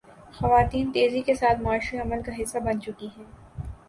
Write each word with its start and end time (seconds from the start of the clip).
خواتین 0.33 0.91
تیزی 0.91 1.21
کے 1.21 1.33
ساتھ 1.33 1.61
معاشی 1.61 1.97
عمل 1.97 2.21
کا 2.21 2.31
حصہ 2.41 2.57
بن 2.65 2.81
چکی 2.81 3.07
ہیں۔ 3.17 3.25